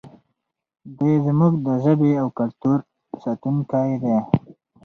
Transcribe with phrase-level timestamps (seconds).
[0.97, 2.79] دی زموږ د ژبې او کلتور
[3.21, 4.17] ساتونکی دی.